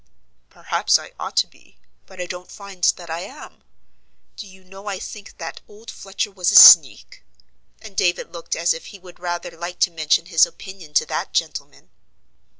[0.49, 3.63] "Perhaps I ought to be, but I don't find that I am.
[4.35, 7.21] Do you know I think that old Fletcher was a sneak?"
[7.79, 11.33] and David looked as if he would rather like to mention his opinion to that
[11.33, 11.91] gentleman.